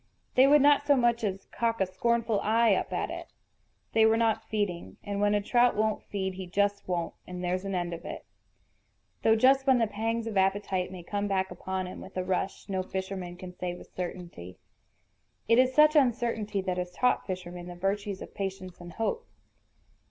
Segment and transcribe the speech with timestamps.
[0.33, 3.27] They would not so much as cock a scornful eye up at it.
[3.93, 4.97] They were not feeding.
[5.03, 8.25] And when a trout won't feed he just won't, and there's an end of it.
[9.21, 12.67] Though just when the pangs of appetite may come back upon him with a rush
[12.67, 14.57] no fisherman can say with certainty.
[15.47, 19.27] It is such uncertainty that has taught fishermen the virtues of patience and hope.